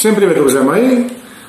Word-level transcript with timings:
Всем 0.00 0.14
привет, 0.14 0.34
друзья 0.36 0.62
мои! 0.62 1.08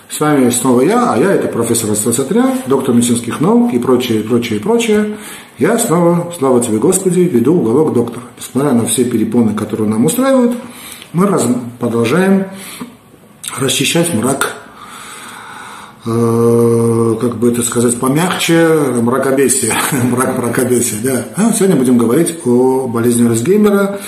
С 0.10 0.19
вами 0.19 0.49
снова 0.49 0.81
я, 0.81 1.13
а 1.13 1.17
я 1.17 1.31
это 1.31 1.48
профессор 1.48 1.90
Астасатрян, 1.91 2.57
доктор 2.67 2.93
медицинских 2.93 3.40
наук 3.40 3.73
и 3.73 3.80
прочее, 3.80 4.23
прочее, 4.23 4.59
прочее. 4.59 5.17
Я 5.57 5.77
снова, 5.77 6.33
слава 6.38 6.61
тебе 6.61 6.77
Господи, 6.77 7.21
веду 7.21 7.53
уголок 7.53 7.93
доктора. 7.93 8.25
Несмотря 8.37 8.73
на 8.73 8.85
все 8.87 9.05
перепоны, 9.05 9.53
которые 9.53 9.87
нам 9.87 10.03
устраивают, 10.03 10.57
мы 11.13 11.27
раз, 11.27 11.47
продолжаем 11.79 12.47
расчищать 13.58 14.13
мрак, 14.13 14.54
э, 16.06 17.16
как 17.22 17.38
бы 17.38 17.54
это 17.54 17.64
сказать, 17.64 17.98
помягче, 18.02 18.68
мракобесие, 19.02 19.74
мрак 20.12 20.38
мракобесия, 20.38 21.00
да. 21.02 21.26
А 21.38 21.54
сегодня 21.54 21.78
будем 21.78 21.98
говорить 21.98 22.36
о 22.46 22.86
болезни 22.90 23.30
Росгеймера, 23.30 24.02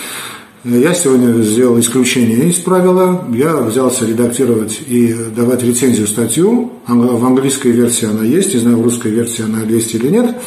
я 0.64 0.93
сегодня 0.93 1.41
сделал 1.41 1.77
исключение 1.79 2.48
из 2.48 2.55
правила. 2.55 3.25
Я 3.34 3.57
взялся 3.57 4.05
редактировать 4.05 4.79
и 4.88 5.14
давать 5.36 5.61
рецензию 5.61 6.07
статью. 6.07 6.71
В 6.87 7.25
английской 7.25 7.74
версии 7.74 8.07
она 8.07 8.24
есть, 8.24 8.54
не 8.54 8.61
знаю, 8.61 8.78
в 8.78 8.84
русской 8.84 9.11
версии 9.11 9.43
она 9.43 9.64
есть 9.64 9.93
или 9.93 10.07
нет. 10.07 10.37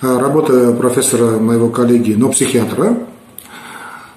А, 0.00 0.18
работа 0.18 0.72
профессора 0.72 1.38
моего 1.38 1.68
коллеги, 1.68 2.14
но 2.14 2.30
психиатра. 2.30 3.06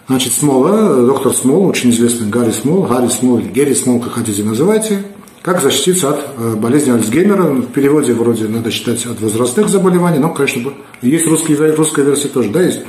Значит, 0.07 0.31
Смола, 0.31 1.05
доктор 1.05 1.33
Смол, 1.33 1.65
очень 1.65 1.89
известный 1.89 2.29
Гарри 2.29 2.51
Смол, 2.51 2.83
Гарри 2.83 3.09
Смол 3.09 3.39
или 3.39 3.49
Герри 3.49 3.75
Смол, 3.75 3.99
как 3.99 4.13
хотите 4.13 4.41
называйте. 4.43 5.03
Как 5.41 5.61
защититься 5.61 6.11
от 6.11 6.19
э, 6.37 6.55
болезни 6.55 6.91
Альцгеймера. 6.91 7.43
В 7.43 7.71
переводе 7.71 8.13
вроде 8.13 8.47
надо 8.47 8.71
читать 8.71 9.05
от 9.05 9.19
возрастных 9.19 9.67
заболеваний, 9.67 10.19
но, 10.19 10.29
конечно, 10.29 10.71
есть 11.01 11.27
русский, 11.27 11.55
русская 11.55 12.05
версия 12.05 12.29
тоже, 12.29 12.49
да, 12.49 12.61
есть. 12.61 12.79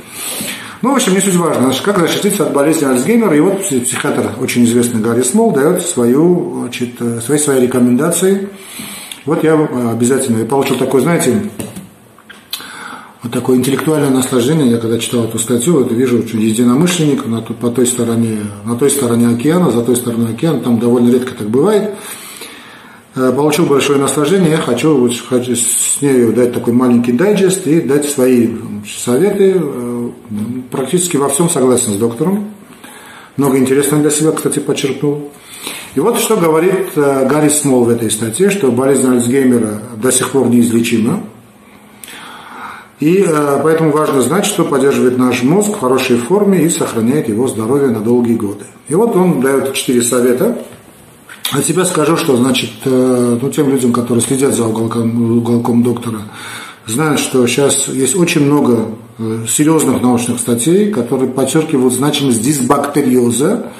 Ну, 0.81 0.91
в 0.91 0.95
общем, 0.95 1.13
не 1.13 1.21
суть 1.21 1.35
важно. 1.35 1.73
Как 1.83 1.97
защититься 1.97 2.45
от 2.45 2.53
болезни 2.53 2.85
Альцгеймера. 2.85 3.35
И 3.35 3.39
вот 3.39 3.61
психиатр, 3.61 4.31
очень 4.39 4.63
известный 4.65 5.01
Гарри 5.01 5.23
Смол, 5.23 5.51
дает 5.51 5.81
свою, 5.81 6.59
значит, 6.61 7.01
э, 7.01 7.19
свои, 7.19 7.39
свои 7.39 7.61
рекомендации. 7.61 8.49
Вот 9.25 9.43
я 9.43 9.55
э, 9.55 9.91
обязательно, 9.91 10.39
я 10.39 10.45
получил 10.45 10.77
такой, 10.77 11.01
знаете, 11.01 11.49
вот 13.23 13.31
такое 13.31 13.57
интеллектуальное 13.57 14.11
наслаждение. 14.11 14.69
Я 14.69 14.77
когда 14.77 14.99
читал 14.99 15.23
эту 15.23 15.39
статью, 15.39 15.81
это 15.83 15.95
вижу 15.95 16.19
очень 16.19 16.41
единомышленник 16.41 17.25
на, 17.25 17.41
по 17.41 17.69
той 17.69 17.87
стороне, 17.87 18.37
на 18.63 18.75
той 18.75 18.91
стороне 18.91 19.29
океана, 19.29 19.71
за 19.71 19.81
той 19.81 19.95
стороной 19.95 20.33
океана, 20.33 20.59
там 20.59 20.77
довольно 20.77 21.09
редко 21.11 21.33
так 21.33 21.49
бывает. 21.49 21.95
Э, 23.15 23.33
получил 23.35 23.65
большое 23.65 23.97
наслаждение, 23.99 24.51
я 24.51 24.57
хочу, 24.57 24.95
вот, 24.95 25.11
хочу 25.27 25.55
с 25.55 26.01
ней 26.01 26.31
дать 26.33 26.53
такой 26.53 26.73
маленький 26.73 27.13
дайджест 27.13 27.65
и 27.65 27.81
дать 27.81 28.05
свои 28.05 28.49
советы. 28.85 29.59
Э, 30.29 30.33
практически 30.71 31.17
во 31.17 31.29
всем 31.29 31.49
согласен 31.49 31.93
с 31.93 31.97
доктором. 31.97 32.51
Много 33.35 33.57
интересного 33.57 34.01
для 34.01 34.11
себя, 34.11 34.31
кстати, 34.31 34.59
подчеркнул. 34.59 35.31
И 35.95 35.99
вот 35.99 36.19
что 36.19 36.37
говорит 36.37 36.89
э, 36.95 37.27
Гарри 37.27 37.49
Смол 37.49 37.85
в 37.85 37.89
этой 37.89 38.11
статье, 38.11 38.49
что 38.49 38.71
болезнь 38.71 39.07
Альцгеймера 39.07 39.81
до 39.95 40.11
сих 40.11 40.31
пор 40.31 40.47
неизлечима. 40.47 41.23
И 42.99 43.23
поэтому 43.61 43.91
важно 43.91 44.21
знать, 44.21 44.47
что 44.47 44.63
поддерживает 44.63 45.19
наш 45.19 45.43
мозг 45.43 45.69
в 45.69 45.79
хорошей 45.79 46.17
форме 46.17 46.63
и 46.63 46.69
сохраняет 46.69 47.29
его 47.29 47.47
здоровье 47.47 47.89
на 47.89 47.99
долгие 47.99 48.33
годы. 48.33 48.65
И 48.87 48.95
вот 48.95 49.15
он 49.15 49.39
дает 49.39 49.73
четыре 49.73 50.01
совета, 50.01 50.57
от 51.51 51.65
себя 51.65 51.85
скажу, 51.85 52.17
что, 52.17 52.35
значит, 52.35 52.71
э, 52.83 53.37
ну, 53.41 53.49
тем 53.49 53.69
людям, 53.69 53.93
которые 53.93 54.21
следят 54.21 54.53
за 54.53 54.65
уголком, 54.65 55.37
уголком 55.37 55.81
доктора, 55.81 56.23
знают, 56.87 57.19
что 57.19 57.45
сейчас 57.47 57.87
есть 57.87 58.15
очень 58.15 58.45
много 58.45 58.95
э, 59.17 59.45
серьезных 59.47 60.01
научных 60.01 60.39
статей, 60.39 60.91
которые 60.91 61.29
подчеркивают 61.29 61.93
значимость 61.93 62.41
дисбактериоза, 62.41 63.71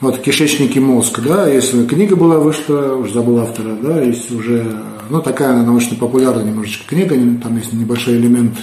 вот 0.00 0.18
кишечники 0.18 0.78
мозг, 0.78 1.20
да, 1.20 1.48
если 1.48 1.86
книга 1.86 2.16
была 2.16 2.38
вышла, 2.38 2.94
уже 2.94 3.14
забыл 3.14 3.38
автора, 3.38 3.76
да, 3.80 4.00
есть 4.00 4.30
уже, 4.30 4.66
ну, 5.08 5.20
такая 5.20 5.62
научно 5.62 5.96
популярная 5.96 6.44
немножечко 6.44 6.88
книга, 6.88 7.16
там 7.42 7.56
есть 7.56 7.72
небольшой 7.72 8.16
элемент 8.16 8.58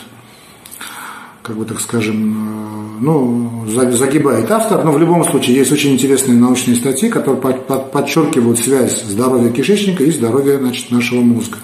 как 1.44 1.58
бы 1.58 1.66
так 1.66 1.80
скажем, 1.80 3.00
э, 3.00 3.04
ну, 3.04 3.66
загибает 3.68 4.50
автор, 4.52 4.84
но 4.84 4.92
в 4.92 5.00
любом 5.00 5.24
случае 5.26 5.58
есть 5.58 5.72
очень 5.72 5.94
интересные 5.94 6.38
научные 6.38 6.76
статьи, 6.76 7.10
которые 7.10 7.42
подчеркивают 7.42 8.60
связь 8.60 9.04
здоровья 9.04 9.52
кишечника 9.52 10.04
и 10.04 10.12
здоровья 10.12 10.60
значит, 10.60 10.92
нашего 10.92 11.22
мозга. 11.22 11.58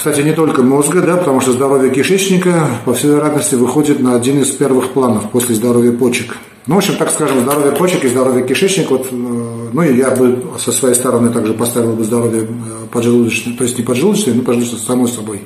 Кстати, 0.00 0.22
не 0.22 0.32
только 0.32 0.62
мозга, 0.62 1.02
да, 1.02 1.18
потому 1.18 1.42
что 1.42 1.52
здоровье 1.52 1.90
кишечника, 1.90 2.66
по 2.86 2.94
всей 2.94 3.08
вероятности, 3.08 3.54
выходит 3.54 4.00
на 4.00 4.14
один 4.14 4.40
из 4.40 4.50
первых 4.50 4.92
планов 4.94 5.30
после 5.30 5.54
здоровья 5.54 5.92
почек. 5.92 6.38
Ну, 6.66 6.76
в 6.76 6.78
общем, 6.78 6.96
так 6.96 7.10
скажем, 7.10 7.42
здоровье 7.42 7.72
почек 7.72 8.02
и 8.06 8.08
здоровье 8.08 8.46
кишечника, 8.46 8.92
вот, 8.92 9.08
э, 9.10 9.14
ну, 9.14 9.82
и 9.82 9.98
я 9.98 10.10
бы 10.12 10.42
со 10.58 10.72
своей 10.72 10.94
стороны 10.94 11.28
также 11.28 11.52
поставил 11.52 11.92
бы 11.92 12.02
здоровье 12.02 12.44
э, 12.44 12.46
поджелудочное, 12.90 13.54
то 13.54 13.62
есть 13.62 13.76
не 13.76 13.84
поджелудочное, 13.84 14.32
но 14.32 14.40
поджелудочное, 14.40 14.80
само 14.80 15.06
собой 15.06 15.42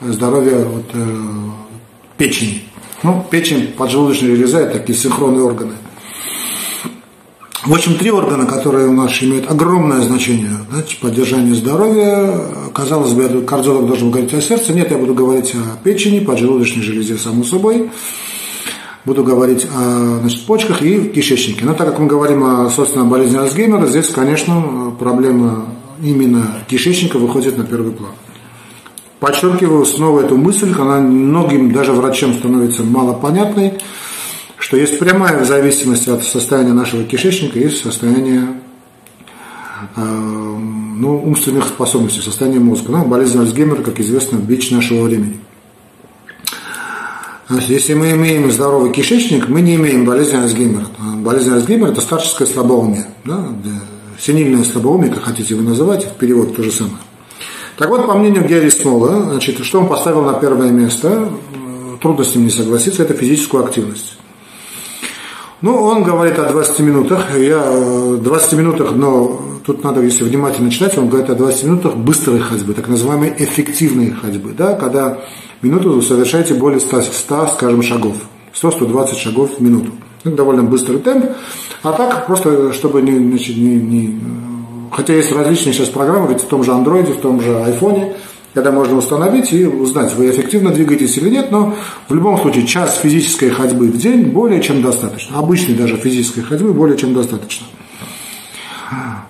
здоровья 0.00 0.64
вот, 0.64 0.86
э, 0.92 1.06
печени. 2.18 2.64
Ну, 3.04 3.24
печень, 3.30 3.68
поджелудочная 3.78 4.34
железа– 4.34 4.58
это 4.62 4.80
такие 4.80 4.98
синхронные 4.98 5.44
органы. 5.44 5.74
В 7.66 7.74
общем, 7.74 7.96
три 7.96 8.12
органа, 8.12 8.46
которые 8.46 8.86
у 8.86 8.92
нас 8.92 9.10
имеют 9.20 9.50
огромное 9.50 10.00
значение 10.00 10.52
значит, 10.70 11.00
поддержание 11.00 11.52
здоровья. 11.52 12.38
Казалось 12.72 13.12
бы, 13.12 13.42
кардиолог 13.42 13.88
должен 13.88 14.12
говорить 14.12 14.32
о 14.34 14.40
сердце. 14.40 14.72
Нет, 14.72 14.92
я 14.92 14.98
буду 14.98 15.14
говорить 15.14 15.52
о 15.56 15.76
печени, 15.82 16.20
поджелудочной 16.20 16.84
железе, 16.84 17.16
само 17.16 17.42
собой. 17.42 17.90
Буду 19.04 19.24
говорить 19.24 19.66
о 19.74 20.20
значит, 20.20 20.46
почках 20.46 20.80
и 20.82 21.08
кишечнике. 21.08 21.64
Но 21.64 21.74
так 21.74 21.88
как 21.88 21.98
мы 21.98 22.06
говорим 22.06 22.44
о, 22.44 22.70
собственно, 22.70 23.04
болезни 23.04 23.36
Альцгеймера, 23.36 23.88
здесь, 23.88 24.10
конечно, 24.10 24.94
проблема 24.96 25.66
именно 26.00 26.62
кишечника 26.68 27.18
выходит 27.18 27.58
на 27.58 27.64
первый 27.64 27.90
план. 27.90 28.12
Подчеркиваю 29.18 29.84
снова 29.86 30.20
эту 30.20 30.36
мысль, 30.36 30.72
она 30.78 31.00
многим, 31.00 31.72
даже 31.72 31.90
врачам, 31.92 32.32
становится 32.34 32.84
малопонятной, 32.84 33.74
что 34.66 34.76
есть 34.76 34.98
прямая 34.98 35.44
зависимость 35.44 36.08
от 36.08 36.24
состояния 36.24 36.72
нашего 36.72 37.04
кишечника 37.04 37.56
и 37.56 37.68
состояния 37.68 38.48
э, 39.94 40.00
ну, 40.02 41.22
умственных 41.24 41.66
способностей, 41.66 42.20
состояния 42.20 42.58
мозга. 42.58 42.90
Ну, 42.90 43.04
болезнь 43.04 43.38
Альцгеймера, 43.38 43.80
как 43.82 44.00
известно, 44.00 44.38
бич 44.38 44.72
нашего 44.72 45.04
времени. 45.04 45.38
Если 47.68 47.94
мы 47.94 48.10
имеем 48.10 48.50
здоровый 48.50 48.92
кишечник, 48.92 49.48
мы 49.48 49.60
не 49.60 49.76
имеем 49.76 50.04
болезни 50.04 50.36
Альцгеймера. 50.36 50.86
Болезнь 51.18 51.52
Альцгеймера– 51.52 51.90
это 51.92 52.00
старческое 52.00 52.48
слабоумие. 52.48 53.06
Да? 53.24 53.46
Синильное 54.18 54.64
слабоумие, 54.64 55.12
как 55.12 55.22
хотите 55.22 55.54
его 55.54 55.62
называть, 55.62 56.06
в 56.06 56.14
перевод 56.16 56.56
то 56.56 56.64
же 56.64 56.72
самое. 56.72 56.98
Так 57.78 57.88
вот, 57.88 58.04
по 58.04 58.18
мнению 58.18 58.44
Герри 58.44 58.70
Смола, 58.70 59.30
значит, 59.30 59.64
что 59.64 59.78
он 59.78 59.86
поставил 59.86 60.22
на 60.22 60.32
первое 60.32 60.72
место, 60.72 61.30
трудно 62.02 62.24
с 62.24 62.34
ним 62.34 62.46
не 62.46 62.50
согласиться, 62.50 63.04
это 63.04 63.14
физическую 63.14 63.64
активность. 63.64 64.16
Ну, 65.62 65.74
он 65.74 66.02
говорит 66.02 66.38
о 66.38 66.50
20 66.50 66.80
минутах, 66.80 67.34
я 67.38 67.62
20 67.62 68.52
минутах, 68.52 68.92
но 68.92 69.40
тут 69.64 69.82
надо, 69.82 70.02
если 70.02 70.24
внимательно 70.24 70.70
читать, 70.70 70.98
он 70.98 71.08
говорит 71.08 71.30
о 71.30 71.34
20 71.34 71.64
минутах 71.64 71.96
быстрой 71.96 72.40
ходьбы, 72.40 72.74
так 72.74 72.88
называемой 72.88 73.32
эффективной 73.38 74.10
ходьбы, 74.10 74.52
да, 74.52 74.74
когда 74.74 75.18
минуту 75.62 75.94
вы 75.94 76.02
совершаете 76.02 76.54
более 76.54 76.78
100, 76.80 77.02
100 77.02 77.46
скажем, 77.54 77.82
шагов, 77.82 78.16
100-120 78.52 79.16
шагов 79.16 79.58
в 79.58 79.62
минуту. 79.62 79.92
Это 80.24 80.36
довольно 80.36 80.62
быстрый 80.62 80.98
темп, 80.98 81.30
а 81.82 81.92
так 81.92 82.26
просто, 82.26 82.74
чтобы 82.74 83.00
не, 83.00 83.16
значит, 83.16 83.56
не, 83.56 83.76
не 83.76 84.20
Хотя 84.92 85.14
есть 85.14 85.32
различные 85.32 85.72
сейчас 85.72 85.88
программы, 85.88 86.28
ведь 86.28 86.42
в 86.42 86.46
том 86.46 86.64
же 86.64 86.72
андроиде, 86.72 87.12
в 87.12 87.20
том 87.20 87.40
же 87.40 87.54
айфоне, 87.62 88.14
когда 88.56 88.72
можно 88.72 88.96
установить 88.96 89.52
и 89.52 89.66
узнать, 89.66 90.14
вы 90.14 90.30
эффективно 90.30 90.70
двигаетесь 90.70 91.18
или 91.18 91.28
нет, 91.28 91.50
но 91.50 91.76
в 92.08 92.14
любом 92.14 92.40
случае 92.40 92.66
час 92.66 92.96
физической 92.96 93.50
ходьбы 93.50 93.88
в 93.88 93.98
день 93.98 94.30
более 94.30 94.62
чем 94.62 94.80
достаточно. 94.80 95.36
Обычной 95.36 95.74
даже 95.74 95.98
физической 95.98 96.40
ходьбы 96.40 96.72
более 96.72 96.96
чем 96.96 97.12
достаточно. 97.12 97.66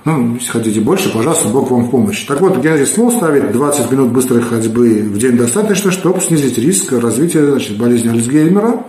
Ну, 0.05 0.35
если 0.35 0.49
хотите 0.49 0.81
больше, 0.81 1.13
пожалуйста, 1.13 1.49
Бог 1.49 1.73
вам 1.73 1.87
в 1.87 1.91
помощь. 1.91 2.25
Так 2.25 2.41
вот, 2.41 2.59
Генри 2.59 2.85
Смол 2.85 3.11
ставит 3.11 3.51
20 3.51 3.91
минут 3.91 4.13
быстрой 4.13 4.43
ходьбы 4.43 5.03
в 5.03 5.19
день 5.19 5.37
достаточно, 5.37 5.91
чтобы 5.91 6.21
снизить 6.21 6.57
риск 6.59 6.93
развития 6.93 7.51
значит, 7.51 7.77
болезни 7.77 8.11
Альцгеймера, 8.11 8.85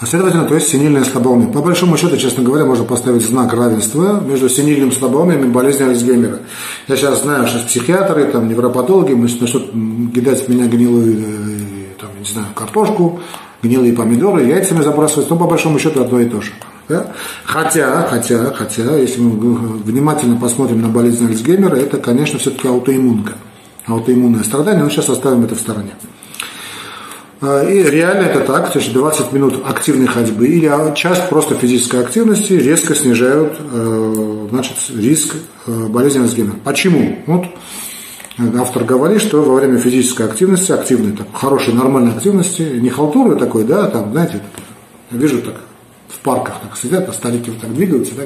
а 0.00 0.06
следовательно, 0.06 0.44
то 0.44 0.54
есть 0.54 0.68
синильное 0.68 1.04
слабоумие. 1.04 1.48
По 1.48 1.60
большому 1.60 1.96
счету, 1.96 2.16
честно 2.16 2.42
говоря, 2.42 2.64
можно 2.64 2.84
поставить 2.84 3.22
знак 3.22 3.52
равенства 3.52 4.20
между 4.20 4.48
синильным 4.48 4.90
слабоумием 4.90 5.44
и 5.44 5.48
болезнью 5.48 5.90
Альцгеймера. 5.90 6.40
Я 6.88 6.96
сейчас 6.96 7.22
знаю, 7.22 7.46
что 7.46 7.60
психиатры, 7.60 8.24
там, 8.24 8.48
невропатологи 8.48 9.12
начнут 9.12 9.70
кидать 10.12 10.46
в 10.46 10.48
меня 10.48 10.66
гнилую, 10.66 11.14
э, 11.14 12.00
там, 12.00 12.10
не 12.18 12.28
знаю, 12.28 12.48
картошку, 12.54 13.20
гнилые 13.62 13.92
помидоры, 13.92 14.42
яйцами 14.44 14.82
забрасывать, 14.82 15.30
но 15.30 15.36
по 15.36 15.46
большому 15.46 15.78
счету 15.78 16.02
одно 16.02 16.20
и 16.20 16.28
то 16.28 16.40
же. 16.40 16.50
Да? 16.88 17.12
Хотя, 17.44 18.02
хотя, 18.10 18.52
хотя, 18.52 18.96
если 18.96 19.20
мы 19.20 19.78
внимательно 19.78 20.36
посмотрим 20.36 20.82
на 20.82 20.88
болезнь 20.88 21.26
Альцгеймера, 21.26 21.76
это, 21.76 21.98
конечно, 21.98 22.38
все-таки 22.38 22.68
аутоиммунка. 22.68 23.34
Аутоиммунное 23.86 24.42
страдание, 24.42 24.82
но 24.82 24.90
сейчас 24.90 25.08
оставим 25.08 25.44
это 25.44 25.54
в 25.54 25.60
стороне. 25.60 25.92
А, 27.46 27.62
и 27.62 27.82
реально 27.82 28.22
это 28.22 28.40
так, 28.40 28.72
то 28.72 28.78
есть 28.78 28.92
20 28.92 29.32
минут 29.32 29.62
активной 29.66 30.06
ходьбы 30.06 30.46
или 30.46 30.94
час 30.94 31.20
просто 31.28 31.54
физической 31.54 32.00
активности 32.00 32.54
резко 32.54 32.94
снижают 32.94 33.58
э, 33.60 34.46
значит, 34.50 34.76
риск 34.94 35.34
э, 35.66 35.86
болезни 35.88 36.20
Альцгеймера. 36.20 36.56
Почему? 36.64 37.18
Вот 37.26 37.44
автор 38.58 38.84
говорит, 38.84 39.20
что 39.20 39.42
во 39.42 39.56
время 39.56 39.78
физической 39.78 40.26
активности, 40.26 40.72
активной, 40.72 41.12
так, 41.12 41.26
хорошей, 41.34 41.74
нормальной 41.74 42.12
активности, 42.12 42.62
не 42.62 42.88
халтуры 42.88 43.36
такой, 43.36 43.64
да, 43.64 43.88
там, 43.90 44.12
знаете, 44.12 44.40
вижу 45.10 45.42
так, 45.42 45.60
в 46.08 46.18
парках 46.20 46.60
так 46.62 46.78
сидят, 46.78 47.06
а 47.10 47.12
старики 47.12 47.50
вот 47.50 47.60
так 47.60 47.74
двигаются, 47.74 48.14
да, 48.14 48.22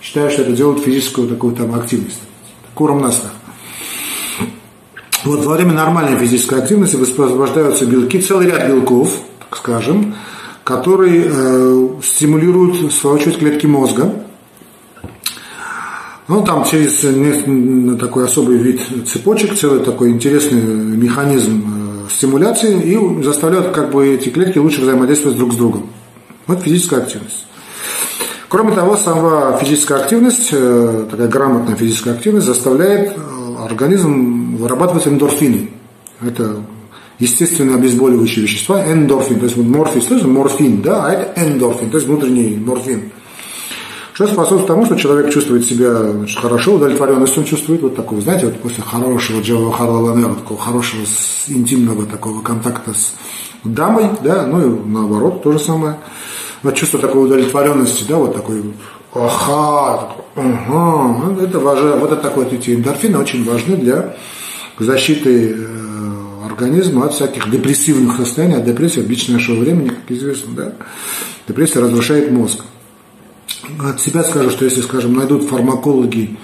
считаю, 0.00 0.30
что 0.30 0.42
это 0.42 0.52
делают 0.52 0.82
физическую 0.82 1.28
такую 1.28 1.54
там 1.54 1.74
активность. 1.74 2.22
Куром 2.74 3.02
насмех. 3.02 3.32
Вот 5.24 5.44
во 5.46 5.54
время 5.54 5.72
нормальной 5.72 6.18
физической 6.18 6.58
активности 6.58 6.96
высвобождаются 6.96 7.86
белки, 7.86 8.20
целый 8.20 8.46
ряд 8.46 8.68
белков, 8.68 9.20
так 9.38 9.58
скажем, 9.58 10.14
которые 10.64 11.24
э, 11.26 11.88
стимулируют, 12.02 12.76
в 12.76 12.90
свою 12.92 13.16
очередь, 13.16 13.38
клетки 13.38 13.66
мозга. 13.66 14.12
Ну, 16.28 16.42
там 16.44 16.64
через 16.64 17.00
такой 17.98 18.26
особый 18.26 18.58
вид 18.58 18.80
цепочек, 19.06 19.58
целый 19.58 19.80
такой 19.80 20.10
интересный 20.10 20.60
механизм 20.60 22.04
э, 22.06 22.10
стимуляции 22.10 22.82
и 22.82 23.22
заставляют 23.22 23.74
как 23.74 23.92
бы 23.92 24.06
эти 24.06 24.28
клетки 24.28 24.58
лучше 24.58 24.82
взаимодействовать 24.82 25.38
друг 25.38 25.54
с 25.54 25.56
другом. 25.56 25.88
Вот 26.46 26.62
физическая 26.62 27.00
активность. 27.00 27.46
Кроме 28.48 28.74
того, 28.74 28.96
сама 28.96 29.56
физическая 29.56 30.00
активность, 30.00 30.50
э, 30.52 31.06
такая 31.10 31.28
грамотная 31.28 31.76
физическая 31.76 32.14
активность 32.14 32.46
заставляет 32.46 33.16
э, 33.16 33.64
организм 33.64 34.43
вырабатывать 34.56 35.06
эндорфины. 35.06 35.70
Это 36.20 36.56
естественные 37.18 37.76
обезболивающие 37.76 38.44
вещества, 38.44 38.84
эндорфин, 38.90 39.38
то 39.38 39.44
есть 39.44 39.56
морфин, 39.56 40.02
слышно, 40.02 40.28
морфин, 40.28 40.82
да, 40.82 41.06
а 41.06 41.12
это 41.12 41.46
эндорфин, 41.46 41.90
то 41.90 41.96
есть 41.96 42.08
внутренний 42.08 42.56
морфин. 42.56 43.12
Что 44.12 44.28
способствует 44.28 44.68
тому, 44.68 44.86
что 44.86 44.94
человек 44.94 45.32
чувствует 45.32 45.66
себя 45.66 45.92
значит, 46.12 46.38
хорошо, 46.38 46.74
удовлетворенность 46.74 47.36
он 47.36 47.44
чувствует, 47.44 47.82
вот 47.82 47.96
такой, 47.96 48.20
знаете, 48.20 48.46
вот 48.46 48.60
после 48.60 48.84
хорошего 48.84 49.40
Джава 49.40 49.72
Харлаланера, 49.72 50.34
такого 50.34 50.60
хорошего 50.60 51.02
интимного 51.48 52.06
такого 52.06 52.40
контакта 52.40 52.94
с 52.94 53.14
дамой, 53.64 54.10
да, 54.22 54.46
ну 54.46 54.60
и 54.60 54.88
наоборот, 54.88 55.42
то 55.42 55.52
же 55.52 55.58
самое 55.58 55.96
вот 56.62 56.74
чувство 56.76 56.98
такой 57.00 57.24
удовлетворенности, 57.24 58.04
да, 58.08 58.16
вот 58.16 58.34
такой, 58.34 58.62
ага, 59.14 60.12
ага, 60.36 61.42
это 61.42 61.58
важно, 61.58 61.96
вот 61.96 62.12
это 62.12 62.22
такой, 62.22 62.46
эти 62.46 62.74
эндорфины 62.74 63.18
очень 63.18 63.44
важны 63.44 63.76
для 63.76 64.16
защиты 64.78 65.54
э, 65.56 66.46
организма 66.46 67.06
от 67.06 67.14
всяких 67.14 67.50
депрессивных 67.50 68.16
состояний, 68.16 68.62
депрессия 68.62 69.00
в 69.00 69.06
бич 69.06 69.28
нашего 69.28 69.60
времени, 69.60 69.88
как 69.88 70.10
известно, 70.10 70.54
да, 70.54 70.72
депрессия 71.48 71.80
разрушает 71.80 72.30
мозг. 72.30 72.64
От 73.80 74.00
себя 74.00 74.22
скажу, 74.22 74.50
что 74.50 74.64
если, 74.64 74.82
скажем, 74.82 75.14
найдут 75.14 75.48
фармакологи 75.48 76.38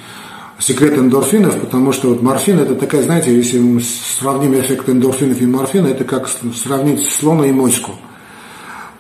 секрет 0.59 0.99
эндорфинов, 0.99 1.59
потому 1.61 1.93
что 1.93 2.09
вот 2.09 2.23
морфин 2.23 2.59
это 2.59 2.75
такая, 2.75 3.03
знаете, 3.03 3.35
если 3.35 3.59
мы 3.59 3.81
сравним 3.81 4.59
эффект 4.59 4.89
эндорфинов 4.89 5.41
и 5.41 5.47
морфина, 5.47 5.89
это 5.89 6.05
как 6.05 6.29
сравнить 6.29 7.09
слона 7.09 7.47
и 7.47 7.53
моську– 7.53 7.93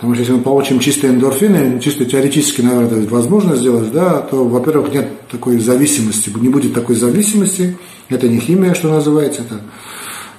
Потому 0.01 0.15
что 0.15 0.23
если 0.23 0.33
мы 0.33 0.41
получим 0.41 0.81
чистые 0.81 1.13
эндорфины, 1.13 1.79
чисто 1.79 2.07
теоретически, 2.07 2.63
наверное, 2.63 3.03
это 3.03 3.15
возможно 3.15 3.55
сделать, 3.55 3.93
да, 3.93 4.21
то, 4.23 4.47
во-первых, 4.47 4.95
нет 4.95 5.29
такой 5.29 5.59
зависимости, 5.59 6.33
не 6.41 6.49
будет 6.49 6.73
такой 6.73 6.97
зависимости, 6.97 7.77
это 8.09 8.27
не 8.27 8.41
химия, 8.41 8.73
что 8.73 8.89
называется, 8.89 9.43
это 9.43 9.61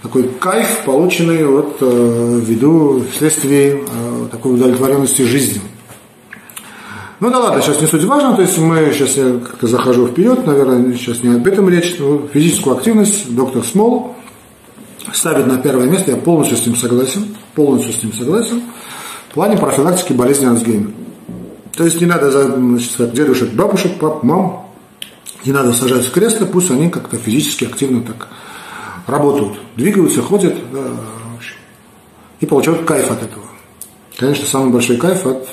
такой 0.02 0.24
кайф, 0.24 0.82
полученный 0.84 1.46
вот, 1.46 1.78
э, 1.80 2.40
ввиду 2.44 3.04
вследствие 3.14 3.84
э, 3.84 4.28
такой 4.32 4.56
удовлетворенности 4.56 5.22
жизнью. 5.22 5.62
Ну 7.20 7.30
да 7.30 7.38
ладно, 7.38 7.62
сейчас 7.62 7.80
не 7.82 7.86
суть 7.86 8.06
важно, 8.06 8.36
то 8.36 8.42
есть 8.42 8.58
мы, 8.58 8.92
сейчас 8.92 9.16
я 9.16 9.34
как-то 9.34 9.68
захожу 9.68 10.08
вперед, 10.08 10.44
наверное, 10.44 10.92
сейчас 10.94 11.22
не 11.22 11.36
об 11.36 11.46
этом 11.46 11.70
речь, 11.70 11.98
физическую 12.34 12.78
активность 12.78 13.32
доктор 13.36 13.64
Смол 13.64 14.16
ставит 15.14 15.46
на 15.46 15.60
первое 15.60 15.86
место, 15.86 16.10
я 16.10 16.18
полностью 16.18 16.58
с 16.58 16.66
ним 16.66 16.76
согласен, 16.76 17.36
полностью 17.54 17.94
с 17.94 18.02
ним 18.02 18.12
согласен 18.14 18.64
в 19.32 19.34
плане 19.34 19.58
профилактики 19.58 20.12
болезни 20.12 20.46
Альцгеймера. 20.46 20.92
То 21.74 21.86
есть 21.86 22.02
не 22.02 22.06
надо 22.06 22.32
значит, 22.32 23.14
дедушек, 23.14 23.54
бабушек, 23.54 23.98
пап, 23.98 24.24
мам, 24.24 24.68
не 25.46 25.54
надо 25.54 25.72
сажать 25.72 26.06
в 26.06 26.12
кресло, 26.12 26.46
пусть 26.46 26.70
они 26.70 26.90
как-то 26.90 27.16
физически 27.18 27.64
активно 27.64 28.02
так 28.02 28.28
работают, 29.08 29.58
двигаются, 29.78 30.22
ходят 30.22 30.54
да, 30.74 30.84
и 32.42 32.46
получают 32.46 32.86
кайф 32.86 33.10
от 33.10 33.24
этого. 33.24 33.46
Конечно, 34.18 34.46
самый 34.46 34.72
большой 34.72 34.98
кайф 34.98 35.26
от 35.26 35.48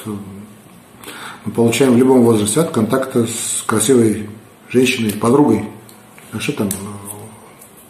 мы 1.44 1.52
получаем 1.52 1.94
в 1.94 1.96
любом 1.96 2.24
возрасте 2.24 2.60
от 2.60 2.70
контакта 2.70 3.26
с 3.26 3.62
красивой 3.64 4.28
женщиной, 4.68 5.12
подругой. 5.12 5.66
А 6.32 6.40
что 6.40 6.52
там, 6.52 6.68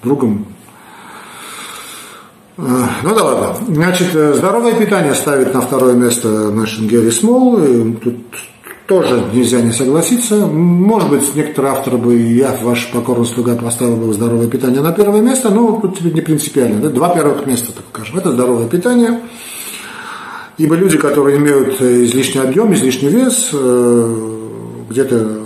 другом, 0.02 0.46
ну 2.58 3.14
да 3.14 3.25
ладно. 3.25 3.56
Значит, 3.69 4.08
э, 4.14 4.34
здоровое 4.34 4.75
питание 4.75 5.14
ставит 5.14 5.55
на 5.55 5.60
второе 5.60 5.94
место 5.94 6.50
наш 6.50 6.78
Герри 6.81 7.12
Смол. 7.12 7.56
Тут 8.02 8.16
тоже 8.88 9.22
нельзя 9.32 9.60
не 9.60 9.70
согласиться. 9.70 10.46
Может 10.46 11.08
быть, 11.08 11.34
некоторые 11.37 11.72
авторы 11.75 11.99
бы, 11.99 12.16
я, 12.16 12.58
ваш 12.60 12.90
покорный 12.90 13.26
слуга, 13.26 13.55
поставил 13.55 13.96
бы 13.96 14.12
здоровое 14.12 14.49
питание 14.49 14.81
на 14.81 14.93
первое 14.93 15.20
место, 15.20 15.50
но 15.50 15.78
тут 15.81 16.00
не 16.00 16.20
принципиально. 16.20 16.81
Да? 16.81 16.88
Два 16.88 17.14
первых 17.14 17.46
места, 17.46 17.70
так 17.72 17.84
скажем. 17.93 18.19
Это 18.19 18.32
здоровое 18.32 18.66
питание. 18.66 19.20
Ибо 20.56 20.75
люди, 20.75 20.99
которые 20.99 21.38
имеют 21.38 21.81
излишний 21.81 22.40
объем, 22.40 22.75
излишний 22.75 23.08
вес, 23.08 23.50
э, 23.52 24.38
где-то 24.90 25.43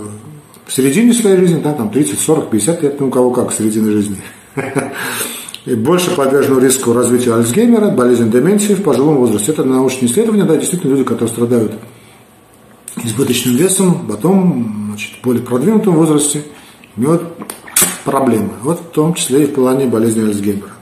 в 0.65 0.73
середине 0.73 1.12
своей 1.12 1.37
жизни, 1.37 1.61
да, 1.62 1.75
там 1.75 1.91
30, 1.91 2.19
40, 2.19 2.49
50 2.49 2.82
лет, 2.82 3.00
ну 3.00 3.08
у 3.08 3.11
кого 3.11 3.31
как 3.32 3.50
в 3.50 3.55
середине 3.55 3.91
жизни, 3.91 4.17
и 5.64 5.75
больше 5.75 6.11
подвержены 6.14 6.61
риску 6.61 6.93
развития 6.93 7.35
Альцгеймера, 7.35 7.88
болезни 7.91 8.31
деменции 8.31 8.75
в 8.75 8.82
пожилом 8.82 9.17
возрасте. 9.17 9.53
Это 9.53 9.64
научные 9.64 10.11
исследования, 10.11 10.44
да, 10.44 10.56
действительно 10.56 10.91
люди, 10.91 11.05
которые 11.05 11.29
страдают 11.29 11.73
избыточным 13.05 13.56
весом, 13.56 14.06
потом 14.09 14.88
значит, 14.88 15.12
в 15.19 15.25
более 15.25 15.43
продвинутом 15.43 15.94
возрасте 15.94 16.43
имеют 16.97 17.23
проблемы, 18.05 18.50
вот 18.62 18.81
в 18.81 18.91
том 18.91 19.14
числе 19.14 19.44
и 19.44 19.47
в 19.47 19.55
плане 19.55 19.87
болезни 19.87 20.23
Альцгеймера. 20.23 20.73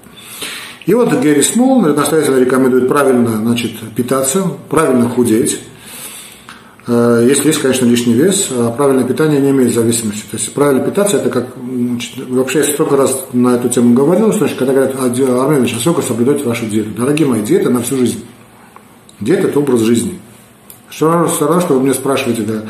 И 0.87 0.94
вот 0.94 1.12
Гэри 1.12 1.43
Смол 1.43 1.83
настоятельно 1.83 2.38
рекомендует 2.38 2.88
правильно 2.88 3.37
значит, 3.37 3.73
питаться, 3.94 4.44
правильно 4.69 5.09
худеть, 5.09 5.61
если 6.88 7.49
есть, 7.49 7.61
конечно, 7.61 7.85
лишний 7.85 8.15
вес, 8.15 8.49
а 8.50 8.71
правильное 8.71 9.05
питание 9.05 9.41
не 9.41 9.50
имеет 9.50 9.75
зависимости. 9.75 10.23
То 10.31 10.38
есть 10.38 10.52
правильно 10.54 10.83
питаться, 10.83 11.19
это 11.19 11.28
как, 11.28 11.49
вообще 12.28 12.61
я 12.61 12.64
столько 12.64 12.97
раз 12.97 13.26
на 13.33 13.57
эту 13.57 13.69
тему 13.69 13.95
говорил, 13.95 14.33
что 14.33 14.49
когда 14.49 14.73
говорят, 14.73 14.97
а, 14.99 15.45
Арменович, 15.45 15.75
а 15.76 15.81
сколько 15.81 16.00
соблюдать 16.00 16.45
вашу 16.45 16.66
диету? 16.66 16.90
Дорогие 16.90 17.28
мои, 17.28 17.43
диета 17.43 17.69
на 17.69 17.83
всю 17.83 17.99
жизнь. 17.99 18.25
Диета– 19.21 19.49
это 19.49 19.59
образ 19.59 19.81
жизни. 19.81 20.19
Что 20.88 21.12
равно, 21.12 21.61
что 21.61 21.75
вы 21.75 21.81
мне 21.81 21.93
спрашиваете, 21.93 22.43
да, 22.43 22.62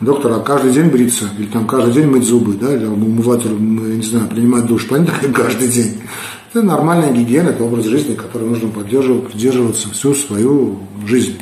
доктор, 0.00 0.32
а 0.32 0.40
каждый 0.40 0.70
день 0.70 0.86
бриться, 0.86 1.28
или 1.36 1.46
там 1.46 1.66
каждый 1.66 1.92
день 1.92 2.06
мыть 2.06 2.24
зубы, 2.24 2.54
да, 2.54 2.72
или 2.72 2.84
умывать, 2.84 3.44
я 3.44 3.50
не 3.50 4.02
знаю, 4.02 4.28
принимать 4.28 4.66
душ, 4.66 4.86
понятно, 4.88 5.32
каждый 5.32 5.68
день. 5.68 6.02
Это 6.50 6.62
нормальная 6.64 7.12
гигиена, 7.12 7.48
это 7.48 7.64
образ 7.64 7.86
жизни, 7.86 8.14
который 8.14 8.48
нужно 8.48 8.68
поддерживать, 8.68 9.26
придерживаться 9.26 9.90
всю 9.90 10.14
свою 10.14 10.78
жизнь 11.04 11.38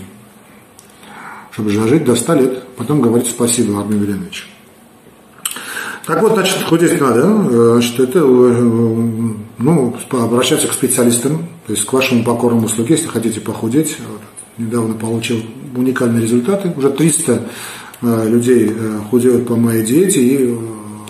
чтобы 1.54 1.70
жить 1.70 2.04
до 2.04 2.16
100 2.16 2.34
лет, 2.34 2.62
потом 2.76 3.00
говорить 3.00 3.28
спасибо 3.28 3.80
Армен 3.80 4.00
Веленовичу. 4.00 4.46
Так 6.04 6.20
вот, 6.20 6.34
значит, 6.34 6.62
худеть 6.64 7.00
надо, 7.00 7.20
э, 7.22 7.72
значит, 7.74 8.00
это, 8.00 8.18
э, 8.18 8.62
ну, 9.58 9.96
обращаться 10.10 10.66
к 10.66 10.72
специалистам, 10.72 11.46
то 11.66 11.72
есть 11.72 11.86
к 11.86 11.92
вашему 11.92 12.24
покорному 12.24 12.68
слуге, 12.68 12.94
если 12.94 13.06
хотите 13.06 13.40
похудеть. 13.40 13.96
Вот, 14.00 14.20
недавно 14.58 14.94
получил 14.94 15.42
уникальные 15.74 16.22
результаты, 16.22 16.74
уже 16.76 16.90
300 16.90 17.48
э, 18.02 18.28
людей 18.28 18.74
худеют 19.10 19.46
по 19.46 19.54
моей 19.54 19.84
диете, 19.84 20.20
и 20.20 20.58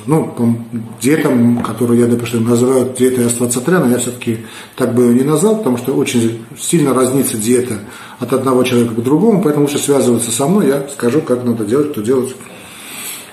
ну, 0.06 0.58
диетам, 1.00 1.62
которые 1.62 2.00
я, 2.00 2.06
допустим, 2.06 2.44
называю 2.44 2.92
диетой 2.96 3.26
Аствацатряна, 3.26 3.90
я 3.90 3.98
все-таки 3.98 4.38
так 4.76 4.94
бы 4.94 5.04
ее 5.04 5.14
не 5.14 5.22
назвал, 5.22 5.58
потому 5.58 5.76
что 5.78 5.94
очень 5.94 6.44
сильно 6.58 6.94
разнится 6.94 7.36
диета 7.36 7.78
от 8.18 8.32
одного 8.32 8.64
человека 8.64 8.94
к 8.94 9.02
другому, 9.02 9.42
поэтому 9.42 9.66
лучше 9.66 9.78
связываться 9.78 10.30
со 10.30 10.46
мной, 10.46 10.68
я 10.68 10.86
скажу, 10.92 11.20
как 11.20 11.44
надо 11.44 11.64
делать, 11.64 11.92
что 11.92 12.02
делать, 12.02 12.34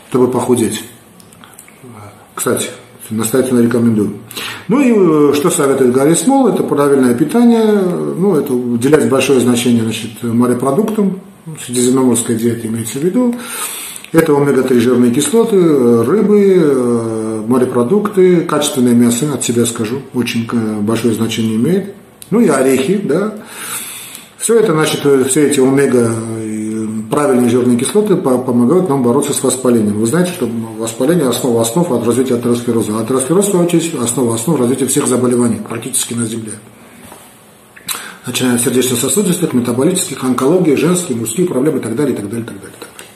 чтобы 0.09 0.29
похудеть. 0.29 0.83
Кстати, 2.35 2.69
настоятельно 3.09 3.59
рекомендую. 3.59 4.13
Ну 4.67 4.79
и 4.79 5.31
э, 5.31 5.33
что 5.35 5.49
советует 5.49 5.91
Гарри 5.91 6.13
Смол, 6.13 6.47
это 6.47 6.63
правильное 6.63 7.13
питание, 7.13 7.73
ну, 7.73 8.35
это 8.35 8.53
уделять 8.53 9.09
большое 9.09 9.39
значение 9.39 9.83
значит, 9.83 10.23
морепродуктам, 10.23 11.19
средиземноморская 11.65 12.37
диета 12.37 12.67
имеется 12.67 12.99
в 12.99 13.03
виду, 13.03 13.35
это 14.11 14.35
омега-3 14.35 14.79
жирные 14.79 15.11
кислоты, 15.11 16.03
рыбы, 16.03 16.55
э, 16.57 17.43
морепродукты, 17.47 18.41
качественное 18.41 18.93
мясо, 18.93 19.33
от 19.33 19.43
себя 19.43 19.65
скажу, 19.65 20.01
очень 20.13 20.49
большое 20.81 21.13
значение 21.13 21.55
имеет. 21.55 21.93
Ну 22.29 22.39
и 22.39 22.47
орехи, 22.47 22.97
да. 22.97 23.35
Все 24.37 24.59
это, 24.59 24.73
значит, 24.73 25.01
все 25.27 25.47
эти 25.47 25.59
омега 25.59 26.11
правильные 27.11 27.49
жирные 27.49 27.77
кислоты 27.77 28.15
помогают 28.15 28.89
нам 28.89 29.03
бороться 29.03 29.33
с 29.33 29.43
воспалением. 29.43 29.99
Вы 29.99 30.07
знаете, 30.07 30.31
что 30.31 30.49
воспаление 30.77 31.27
основа 31.27 31.61
основ 31.61 31.91
от 31.91 32.07
развития 32.07 32.35
атеросклероза. 32.35 32.97
Атеросклероз, 32.99 33.47
в 33.47 33.49
свою 33.49 33.65
очередь, 33.65 33.93
основа 33.95 34.35
основ 34.35 34.59
развития 34.59 34.87
всех 34.87 35.07
заболеваний 35.07 35.59
практически 35.67 36.13
на 36.13 36.25
Земле. 36.25 36.53
Начиная 38.25 38.55
от 38.55 38.61
сердечно-сосудистых, 38.61 39.53
метаболических, 39.53 40.23
онкологии, 40.23 40.75
женские, 40.75 41.17
мужские 41.17 41.47
проблемы 41.47 41.79
и 41.79 41.81
так 41.81 41.95
далее, 41.95 42.13
и 42.13 42.17
так 42.17 42.29
далее, 42.29 42.43
и 42.43 42.47
так 42.47 42.55
далее. 42.55 42.75
И 42.77 42.79
так 42.79 42.89
далее. 42.97 43.11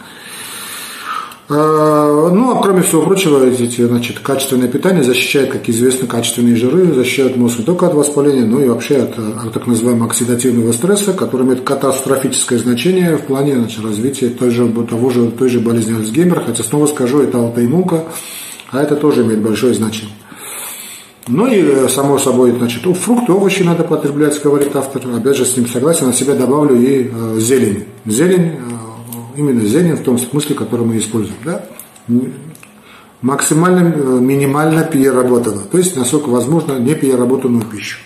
А, 1.05 1.34
ну, 1.47 2.57
а 2.57 2.61
кроме 2.63 2.81
всего 2.81 3.03
прочего, 3.03 3.45
эти, 3.45 3.85
значит, 3.85 4.19
качественное 4.19 4.67
питание 4.67 5.03
защищает, 5.03 5.51
как 5.51 5.69
известно, 5.69 6.07
качественные 6.07 6.55
жиры, 6.55 6.91
защищает 6.91 7.37
мозг 7.37 7.59
не 7.59 7.65
только 7.65 7.85
от 7.85 7.93
воспаления, 7.93 8.45
но 8.45 8.61
и 8.61 8.67
вообще 8.67 8.97
от, 8.97 9.19
от 9.19 9.53
так 9.53 9.67
называемого 9.67 10.07
оксидативного 10.07 10.71
стресса, 10.71 11.13
который 11.13 11.45
имеет 11.45 11.61
катастрофическое 11.61 12.57
значение 12.57 13.17
в 13.17 13.25
плане 13.25 13.55
значит, 13.57 13.83
развития 13.83 14.29
той 14.29 14.49
же, 14.49 14.67
того 14.89 15.11
же, 15.11 15.29
той 15.29 15.49
же 15.49 15.59
болезни 15.59 15.95
Альцгеймера, 15.95 16.41
хотя 16.41 16.63
снова 16.63 16.87
скажу, 16.87 17.21
это 17.21 17.37
аутоиммунка, 17.37 18.05
а 18.71 18.81
это 18.81 18.95
тоже 18.95 19.21
имеет 19.21 19.41
большое 19.41 19.75
значение. 19.75 20.15
Ну 21.27 21.47
и, 21.47 21.59
э, 21.59 21.89
само 21.89 22.19
собой, 22.19 22.51
значит, 22.51 22.83
фрукты, 22.97 23.31
овощи 23.33 23.63
надо 23.63 23.83
потреблять, 23.83 24.39
говорит 24.43 24.75
автор. 24.75 25.01
Опять 25.15 25.37
же, 25.37 25.45
с 25.45 25.57
ним 25.57 25.67
согласен, 25.67 26.07
на 26.07 26.13
себя 26.13 26.35
добавлю 26.35 26.75
и 26.75 27.09
э, 27.11 27.39
зелень. 27.39 27.85
Зелень 28.05 28.51
э, 28.51 28.84
именно 29.37 29.61
зелень 29.65 29.95
в 29.95 30.03
том 30.03 30.17
смысле, 30.17 30.55
который 30.55 30.85
мы 30.85 30.97
используем. 30.97 31.37
Да? 31.43 31.65
Максимально, 33.21 33.93
э, 33.93 34.19
минимально 34.19 34.83
переработано, 34.83 35.61
то 35.61 35.77
есть, 35.77 35.95
насколько 35.95 36.29
возможно, 36.29 36.77
не 36.77 36.93
переработанную 36.93 37.63
пищу. 37.63 37.97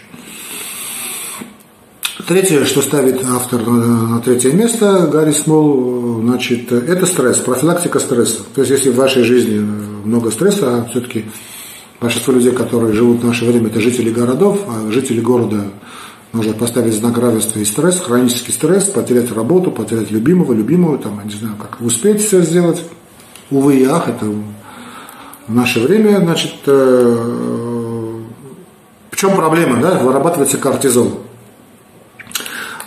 Третье, 2.27 2.63
что 2.65 2.81
ставит 2.81 3.25
автор 3.25 3.65
на 3.65 4.19
третье 4.19 4.51
место, 4.51 5.09
Гарри 5.11 5.31
Смол, 5.31 6.21
значит, 6.21 6.71
это 6.71 7.05
стресс, 7.05 7.37
профилактика 7.37 7.99
стресса. 7.99 8.41
То 8.53 8.61
есть, 8.61 8.71
если 8.71 8.91
в 8.91 8.95
вашей 8.95 9.23
жизни 9.23 9.57
много 10.05 10.29
стресса, 10.29 10.77
а 10.77 10.85
все-таки 10.91 11.25
большинство 11.99 12.33
людей, 12.33 12.51
которые 12.51 12.93
живут 12.93 13.21
в 13.21 13.25
наше 13.25 13.45
время, 13.45 13.67
это 13.67 13.81
жители 13.81 14.11
городов, 14.11 14.59
а 14.67 14.91
жители 14.91 15.21
города 15.21 15.63
можно 16.31 16.53
поставить 16.53 16.93
знак 16.93 17.17
равенства 17.17 17.59
и 17.59 17.65
стресс, 17.65 17.99
хронический 17.99 18.51
стресс, 18.51 18.85
потерять 18.85 19.31
работу, 19.31 19.71
потерять 19.71 20.11
любимого, 20.11 20.53
любимую, 20.53 20.99
там, 20.99 21.19
я 21.19 21.25
не 21.25 21.37
знаю, 21.37 21.55
как 21.59 21.81
успеть 21.81 22.21
все 22.21 22.41
сделать. 22.41 22.83
Увы 23.49 23.77
и 23.77 23.85
ах, 23.85 24.07
это 24.07 24.25
в 24.25 25.53
наше 25.53 25.79
время, 25.79 26.19
значит, 26.19 26.53
э, 26.67 28.19
в 29.09 29.15
чем 29.15 29.35
проблема, 29.35 29.81
да, 29.81 29.97
вырабатывается 29.97 30.57
кортизол. 30.57 31.19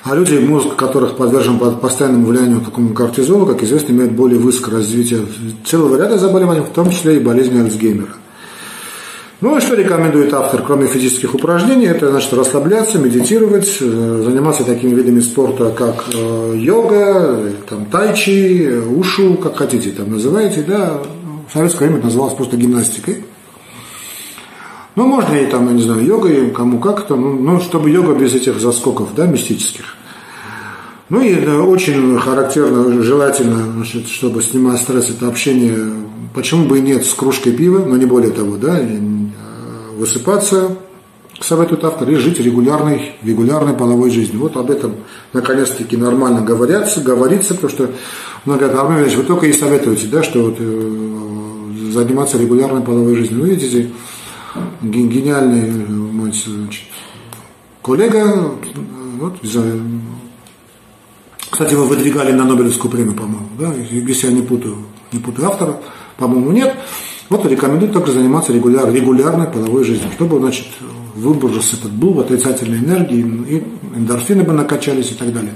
А 0.04 0.14
люди, 0.14 0.36
мозг 0.36 0.74
которых 0.76 1.16
подвержен 1.16 1.58
постоянному 1.58 2.26
влиянию 2.26 2.60
такому 2.60 2.94
кортизолу, 2.94 3.46
как 3.46 3.62
известно, 3.62 3.92
имеют 3.92 4.12
более 4.12 4.38
высокое 4.38 4.76
развитие 4.76 5.26
целого 5.64 5.96
ряда 5.96 6.18
заболеваний, 6.18 6.60
в 6.60 6.70
том 6.70 6.90
числе 6.90 7.16
и 7.16 7.20
болезни 7.20 7.60
Альцгеймера. 7.60 8.14
Ну 9.42 9.56
и 9.56 9.60
что 9.60 9.74
рекомендует 9.74 10.32
автор, 10.34 10.62
кроме 10.62 10.86
физических 10.86 11.34
упражнений, 11.34 11.86
это 11.86 12.12
значит 12.12 12.32
расслабляться, 12.32 13.00
медитировать, 13.00 13.76
э, 13.80 14.22
заниматься 14.24 14.62
такими 14.62 14.94
видами 14.94 15.18
спорта, 15.18 15.70
как 15.70 16.04
э, 16.14 16.54
йога, 16.56 17.50
там, 17.68 17.86
тайчи, 17.86 18.78
ушу, 18.78 19.34
как 19.34 19.56
хотите 19.56 19.90
там 19.90 20.12
называете, 20.12 20.62
да, 20.62 21.02
в 21.48 21.52
советское 21.52 21.86
время 21.86 21.96
это 21.98 22.06
называлось 22.06 22.34
просто 22.34 22.56
гимнастикой. 22.56 23.24
Ну, 24.94 25.08
можно 25.08 25.34
и 25.34 25.46
там, 25.46 25.66
я 25.66 25.72
не 25.72 25.82
знаю, 25.82 26.04
йогой, 26.04 26.52
кому 26.52 26.78
как-то, 26.78 27.16
ну, 27.16 27.32
ну, 27.32 27.60
чтобы 27.60 27.90
йога 27.90 28.14
без 28.14 28.34
этих 28.34 28.60
заскоков, 28.60 29.08
да, 29.16 29.26
мистических. 29.26 29.96
Ну 31.08 31.20
и 31.20 31.34
очень 31.44 32.16
характерно, 32.20 33.02
желательно, 33.02 33.72
значит, 33.72 34.06
чтобы 34.06 34.40
снимать 34.40 34.80
стресс, 34.80 35.10
это 35.10 35.26
общение, 35.26 35.76
почему 36.32 36.66
бы 36.66 36.78
и 36.78 36.80
нет, 36.80 37.04
с 37.04 37.12
кружкой 37.12 37.52
пива, 37.54 37.84
но 37.84 37.96
не 37.96 38.06
более 38.06 38.30
того, 38.30 38.56
да, 38.56 38.78
высыпаться, 39.96 40.76
советует 41.40 41.84
автор, 41.84 42.08
и 42.10 42.14
жить 42.16 42.40
регулярной, 42.40 43.16
регулярной 43.22 43.74
половой 43.74 44.10
жизнью. 44.10 44.40
Вот 44.40 44.56
об 44.56 44.70
этом 44.70 44.94
наконец-таки 45.32 45.96
нормально 45.96 46.40
говорятся, 46.42 47.00
говорится, 47.00 47.54
потому 47.54 47.70
что 47.72 47.90
много 48.44 48.68
говорят, 48.68 49.14
вы 49.14 49.24
только 49.24 49.46
и 49.46 49.52
советуете, 49.52 50.06
да, 50.08 50.22
что 50.22 50.44
вот, 50.44 50.56
э, 50.58 51.90
заниматься 51.92 52.38
регулярной 52.38 52.82
половой 52.82 53.16
жизнью. 53.16 53.40
Вы 53.42 53.50
видите, 53.50 53.90
гениальный 54.82 55.86
мой 55.86 56.32
значит, 56.32 56.84
коллега, 57.82 58.52
вот, 59.18 59.34
кстати, 61.50 61.74
его 61.74 61.84
выдвигали 61.84 62.32
на 62.32 62.44
Нобелевскую 62.44 62.90
премию, 62.90 63.14
по-моему, 63.14 63.48
да, 63.58 63.74
если 63.74 64.28
я 64.28 64.32
не 64.32 64.42
путаю, 64.42 64.76
не 65.12 65.18
путаю 65.18 65.48
автора, 65.48 65.80
по-моему, 66.16 66.50
нет. 66.50 66.74
Вот 67.32 67.46
рекомендуют 67.46 67.94
также 67.94 68.12
заниматься 68.12 68.52
регуляр, 68.52 68.92
регулярной 68.92 69.46
половой 69.46 69.84
жизнью, 69.84 70.10
чтобы, 70.12 70.38
значит, 70.38 70.66
выброс 71.14 71.72
этот 71.72 71.90
был 71.90 72.12
в 72.12 72.20
отрицательной 72.20 72.80
энергии, 72.80 73.20
и 73.48 73.62
эндорфины 73.96 74.42
бы 74.42 74.52
накачались 74.52 75.12
и 75.12 75.14
так 75.14 75.32
далее. 75.32 75.52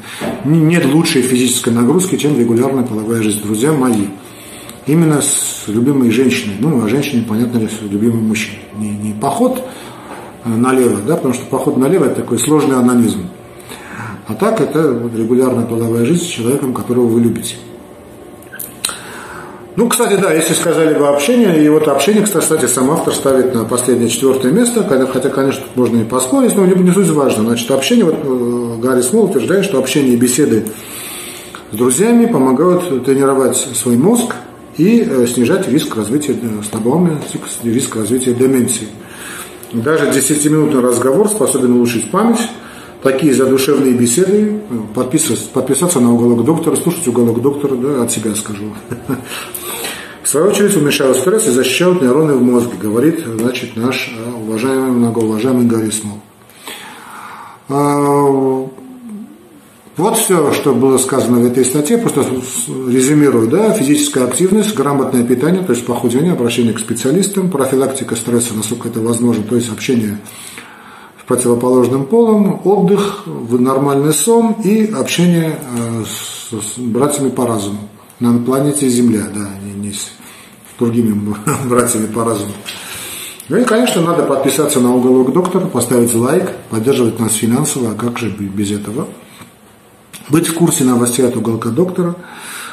Нет 0.46 0.86
лучшей 0.86 1.20
физической 1.20 1.74
нагрузки, 1.74 2.16
чем 2.16 2.38
регулярная 2.38 2.82
половая 2.82 3.22
жизнь. 3.22 3.42
Друзья 3.42 3.74
мои, 3.74 4.06
именно 4.86 5.20
с 5.20 5.64
любимой 5.66 6.10
женщиной, 6.10 6.54
ну, 6.60 6.82
а 6.82 6.88
женщине, 6.88 7.26
понятно 7.28 7.58
ли, 7.58 7.68
с 7.68 7.82
любимым 7.82 8.28
мужчиной. 8.28 8.60
Не, 8.78 8.88
не 8.88 9.12
поход 9.12 9.62
э, 10.46 10.48
налево, 10.48 11.00
да, 11.06 11.16
потому 11.16 11.34
что 11.34 11.44
поход 11.44 11.76
налево 11.76 12.06
это 12.06 12.22
такой 12.22 12.38
сложный 12.38 12.76
анонизм. 12.76 13.28
А 14.26 14.32
так 14.32 14.62
это 14.62 14.98
регулярная 15.14 15.66
половая 15.66 16.06
жизнь 16.06 16.24
с 16.24 16.26
человеком, 16.26 16.72
которого 16.72 17.04
вы 17.04 17.20
любите. 17.20 17.56
Ну, 19.76 19.90
кстати, 19.90 20.18
да, 20.18 20.32
если 20.32 20.54
сказали 20.54 20.98
бы 20.98 21.06
общение, 21.08 21.62
и 21.62 21.68
вот 21.68 21.86
общение, 21.86 22.22
кстати, 22.22 22.64
сам 22.64 22.90
автор 22.90 23.14
ставит 23.14 23.54
на 23.54 23.64
последнее 23.64 24.08
четвертое 24.08 24.50
место, 24.50 24.82
хотя, 25.12 25.28
конечно, 25.28 25.64
тут 25.64 25.76
можно 25.76 26.00
и 26.00 26.04
поспорить, 26.04 26.56
но 26.56 26.64
не, 26.64 26.74
не 26.82 26.90
суть 26.92 27.10
важно. 27.10 27.44
Значит, 27.44 27.70
общение, 27.70 28.06
вот 28.06 28.16
э, 28.22 28.80
Гарри 28.80 29.02
Смол 29.02 29.24
утверждает, 29.24 29.66
что 29.66 29.78
общение 29.78 30.14
и 30.14 30.16
беседы 30.16 30.64
с 31.72 31.76
друзьями 31.76 32.24
помогают 32.24 33.04
тренировать 33.04 33.56
свой 33.56 33.96
мозг 33.96 34.34
и 34.78 35.06
э, 35.06 35.26
снижать 35.26 35.68
риск 35.68 35.94
развития 35.94 36.38
э, 36.40 36.62
слабоумия, 36.70 37.18
риск 37.62 37.96
развития 37.96 38.32
деменции. 38.32 38.88
Даже 39.74 40.06
10-минутный 40.06 40.80
разговор 40.80 41.28
способен 41.28 41.72
улучшить 41.72 42.10
память, 42.10 42.48
такие 43.02 43.34
задушевные 43.34 43.92
беседы, 43.92 44.58
подписываться, 44.94 45.50
подписаться 45.52 46.00
на 46.00 46.14
уголок 46.14 46.46
доктора, 46.46 46.76
слушать 46.76 47.06
уголок 47.08 47.42
доктора, 47.42 47.74
да, 47.74 48.04
от 48.04 48.10
себя 48.10 48.34
скажу. 48.34 48.72
Свою 50.36 50.50
очередь 50.50 50.76
уменьшают 50.76 51.16
стресс 51.16 51.46
и 51.46 51.50
защищают 51.50 52.02
нейроны 52.02 52.34
в 52.34 52.42
мозге, 52.42 52.72
говорит 52.78 53.24
значит, 53.24 53.74
наш 53.74 54.14
э, 54.14 54.30
уважаемый, 54.34 54.90
многоуважаемый 54.90 55.64
Гарри 55.64 55.88
Смол. 55.88 56.18
А, 57.70 58.68
вот 59.96 60.18
все, 60.18 60.52
что 60.52 60.74
было 60.74 60.98
сказано 60.98 61.40
в 61.40 61.46
этой 61.46 61.64
статье, 61.64 61.96
просто 61.96 62.20
резюмирую, 62.86 63.48
да, 63.48 63.72
физическая 63.72 64.26
активность, 64.26 64.74
грамотное 64.74 65.24
питание, 65.24 65.62
то 65.62 65.72
есть 65.72 65.86
похудение, 65.86 66.34
обращение 66.34 66.74
к 66.74 66.80
специалистам, 66.80 67.50
профилактика 67.50 68.14
стресса, 68.14 68.52
насколько 68.52 68.88
это 68.88 69.00
возможно, 69.00 69.42
то 69.42 69.56
есть 69.56 69.72
общение 69.72 70.18
с 71.18 71.26
противоположным 71.26 72.04
полом, 72.04 72.60
отдых, 72.62 73.22
нормальный 73.26 74.12
сон 74.12 74.56
и 74.62 74.92
общение 74.92 75.58
э, 75.78 76.04
с 76.04 76.78
братьями 76.78 77.30
по 77.30 77.46
разуму 77.46 77.88
на 78.20 78.36
планете 78.38 78.86
Земля, 78.86 79.28
да, 79.34 79.48
не, 79.64 79.72
не 79.72 79.94
другими 80.78 81.18
братьями 81.64 82.06
по 82.06 82.24
разуму. 82.24 82.52
Ну 83.48 83.58
и, 83.58 83.64
конечно, 83.64 84.02
надо 84.02 84.24
подписаться 84.24 84.80
на 84.80 84.94
уголок 84.94 85.32
доктора, 85.32 85.66
поставить 85.66 86.14
лайк, 86.14 86.50
поддерживать 86.70 87.20
нас 87.20 87.34
финансово, 87.34 87.92
а 87.92 87.94
как 87.94 88.18
же 88.18 88.28
без 88.28 88.72
этого? 88.72 89.06
Быть 90.28 90.48
в 90.48 90.54
курсе 90.54 90.82
новостей 90.82 91.24
от 91.24 91.36
уголка 91.36 91.68
доктора, 91.68 92.16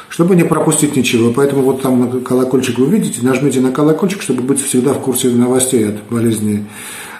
чтобы 0.08 0.34
не 0.34 0.42
пропустить 0.42 0.96
ничего. 0.96 1.32
Поэтому 1.32 1.62
вот 1.62 1.82
там 1.82 2.20
колокольчик 2.22 2.78
вы 2.78 2.86
видите, 2.86 3.24
нажмите 3.24 3.60
на 3.60 3.70
колокольчик, 3.70 4.20
чтобы 4.20 4.42
быть 4.42 4.60
всегда 4.60 4.94
в 4.94 5.00
курсе 5.00 5.28
новостей 5.28 5.88
от 5.88 6.02
болезни 6.10 6.66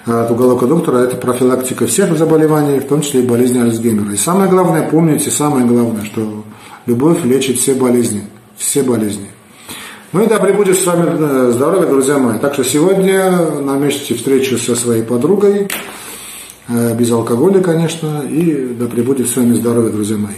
от 0.05 0.29
уголка 0.33 0.67
доктора. 0.67 0.99
Это 0.99 1.17
профилактика 1.17 1.87
всех 1.87 2.19
заболеваний, 2.19 2.81
в 2.81 2.89
том 2.89 3.03
числе 3.03 3.23
и 3.23 3.27
болезни 3.27 3.61
Альцгеймера. 3.61 4.13
И 4.13 4.17
самое 4.17 4.51
главное, 4.51 4.91
помните, 4.91 5.31
самое 5.31 5.65
главное, 5.65 6.05
что 6.05 6.45
Любовь 6.87 7.25
лечит 7.25 7.59
все 7.59 7.75
болезни. 7.75 8.25
Все 8.57 8.83
болезни. 8.83 9.29
Ну 10.15 10.23
и 10.23 10.29
да 10.29 10.39
пребудет 10.39 10.79
с 10.79 10.87
вами 10.87 11.11
э, 11.19 11.51
здоровье, 11.51 11.89
друзья 11.89 12.19
мои. 12.19 12.39
Так 12.39 12.55
что 12.55 12.63
сегодня 12.63 13.33
намечите 13.61 14.15
встречу 14.15 14.57
со 14.59 14.77
своей 14.77 15.03
подругой, 15.03 15.67
э, 16.69 16.95
без 16.97 17.11
алкоголя, 17.11 17.61
конечно, 17.61 18.23
и 18.23 18.77
да 18.79 18.87
пребудет 18.87 19.29
с 19.29 19.37
вами 19.37 19.55
здоровье, 19.55 19.91
друзья 19.91 20.17
мои. 20.17 20.37